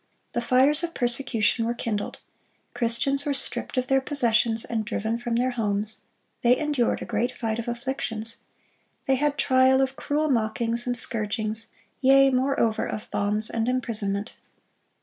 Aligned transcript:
The 0.31 0.41
fires 0.41 0.81
of 0.83 0.95
persecution 0.95 1.63
were 1.63 1.75
kindled. 1.75 2.17
Christians 2.73 3.23
were 3.23 3.35
stripped 3.35 3.77
of 3.77 3.85
their 3.85 4.01
possessions, 4.01 4.65
and 4.65 4.83
driven 4.83 5.19
from 5.19 5.35
their 5.35 5.51
homes. 5.51 5.99
They 6.41 6.57
"endured 6.57 7.03
a 7.03 7.05
great 7.05 7.31
fight 7.31 7.59
of 7.59 7.67
afflictions."(58) 7.67 9.05
They 9.05 9.15
"had 9.17 9.37
trial 9.37 9.79
of 9.79 9.95
cruel 9.95 10.27
mockings 10.27 10.87
and 10.87 10.97
scourgings, 10.97 11.67
yea, 11.99 12.31
moreover 12.31 12.87
of 12.87 13.11
bonds 13.11 13.47
and 13.51 13.67
imprisonment." 13.69 14.33